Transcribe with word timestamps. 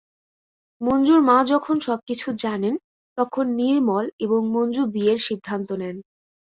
মঞ্জুর 0.81 1.19
মা 1.21 1.37
যখন 1.51 1.75
সবকিছু 1.79 2.27
জানেন 2.43 2.75
তখন 3.17 3.45
নির্মল 3.59 4.05
এবং 4.19 4.39
মঞ্জু 4.55 4.83
বিয়ের 4.93 5.19
সিদ্ধান্ত 5.27 5.69
নেন। 5.81 5.95